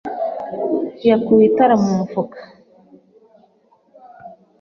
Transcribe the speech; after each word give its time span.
yakuye 1.09 1.43
itara 1.49 1.75
mu 1.81 1.89
mufuka. 1.97 2.39